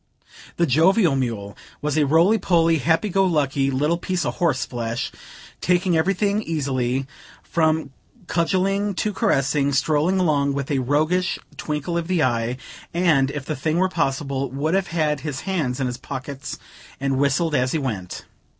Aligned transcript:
The 0.57 0.65
jovial 0.65 1.15
mule 1.15 1.55
was 1.79 1.95
a 1.95 2.07
roly 2.07 2.39
poly, 2.39 2.79
happy 2.79 3.07
go 3.07 3.23
lucky 3.23 3.69
little 3.69 3.99
piece 3.99 4.25
of 4.25 4.37
horse 4.37 4.65
flesh, 4.65 5.11
taking 5.61 5.95
everything 5.95 6.41
easily, 6.41 7.05
from 7.43 7.91
cudgeling 8.25 8.95
to 8.95 9.13
caressing; 9.13 9.71
strolling 9.73 10.19
along 10.19 10.53
with 10.53 10.71
a 10.71 10.79
roguish 10.79 11.37
twinkle 11.55 11.99
of 11.99 12.07
the 12.07 12.23
eye, 12.23 12.57
and, 12.95 13.29
if 13.29 13.45
the 13.45 13.55
thing 13.55 13.77
were 13.77 13.89
possible, 13.89 14.49
would 14.49 14.73
have 14.73 14.87
had 14.87 15.19
his 15.19 15.41
hands 15.41 15.79
in 15.79 15.85
his 15.85 15.97
pockets, 15.97 16.57
and 16.99 17.19
whistled 17.19 17.53
as 17.53 17.71
he 17.71 17.77
went. 17.77 18.25